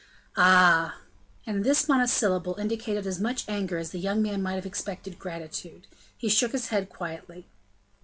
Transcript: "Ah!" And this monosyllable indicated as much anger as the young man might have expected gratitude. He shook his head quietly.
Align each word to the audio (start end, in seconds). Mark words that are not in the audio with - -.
"Ah!" 0.35 0.97
And 1.45 1.63
this 1.63 1.87
monosyllable 1.87 2.55
indicated 2.59 3.05
as 3.05 3.19
much 3.19 3.47
anger 3.47 3.77
as 3.77 3.91
the 3.91 3.99
young 3.99 4.23
man 4.23 4.41
might 4.41 4.55
have 4.55 4.65
expected 4.65 5.19
gratitude. 5.19 5.85
He 6.17 6.27
shook 6.27 6.53
his 6.53 6.69
head 6.69 6.89
quietly. 6.89 7.45